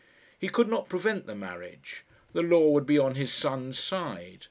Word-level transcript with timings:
He 0.39 0.49
could 0.49 0.67
not 0.67 0.89
prevent 0.89 1.27
the 1.27 1.35
marriage. 1.35 2.05
The 2.33 2.41
law 2.41 2.71
would 2.71 2.87
be 2.87 2.97
on 2.97 3.13
his 3.13 3.31
son's 3.31 3.77
side. 3.77 4.39